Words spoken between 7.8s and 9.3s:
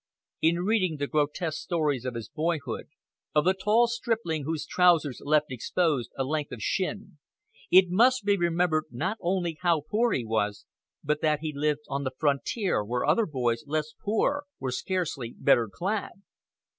must be remembered not